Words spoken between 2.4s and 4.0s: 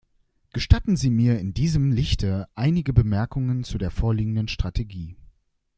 einige Bemerkungen zu der